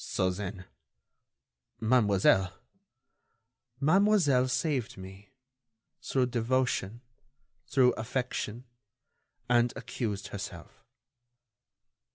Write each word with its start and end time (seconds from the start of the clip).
"So, 0.03 0.31
then... 0.31 0.65
Mademoiselle...." 1.79 2.51
"Mademoiselle 3.79 4.47
saved 4.47 4.97
me... 4.97 5.29
through 6.01 6.25
devotion... 6.25 7.01
through 7.67 7.91
affection... 7.93 8.63
and 9.47 9.71
accused 9.75 10.29
herself...." 10.29 10.83